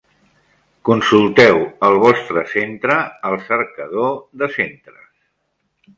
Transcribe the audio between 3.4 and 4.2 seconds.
cercador